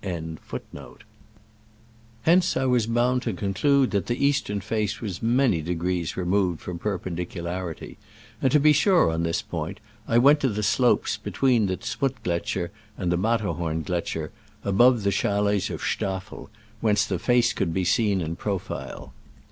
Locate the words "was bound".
2.65-3.21